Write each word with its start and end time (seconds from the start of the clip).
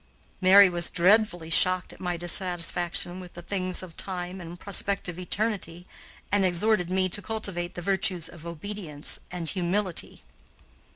Mary 0.41 0.67
was 0.67 0.89
dreadfully 0.89 1.51
shocked 1.51 1.93
at 1.93 1.99
my 1.99 2.17
dissatisfaction 2.17 3.19
with 3.19 3.33
the 3.35 3.41
things 3.43 3.83
of 3.83 3.95
time 3.95 4.41
and 4.41 4.59
prospective 4.59 5.19
eternity, 5.19 5.85
and 6.31 6.43
exhorted 6.43 6.89
me 6.89 7.07
to 7.07 7.21
cultivate 7.21 7.75
the 7.75 7.83
virtues 7.83 8.27
of 8.27 8.47
obedience 8.47 9.19
and 9.29 9.49
humility. 9.49 10.23